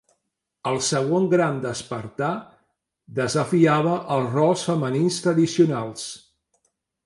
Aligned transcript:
El 0.69 0.77
Segon 0.85 1.27
Gran 1.33 1.59
Despertar 1.65 2.31
desafiava 3.21 3.95
els 4.19 4.35
rols 4.39 4.67
femenins 4.73 5.23
tradicionals. 5.29 6.11